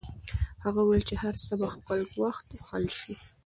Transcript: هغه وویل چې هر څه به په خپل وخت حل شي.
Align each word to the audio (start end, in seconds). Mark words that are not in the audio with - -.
هغه 0.65 0.79
وویل 0.83 1.03
چې 1.09 1.15
هر 1.23 1.33
څه 1.45 1.53
به 1.59 1.59
په 1.59 1.67
خپل 1.75 1.99
وخت 2.21 2.47
حل 2.67 2.85
شي. 2.99 3.13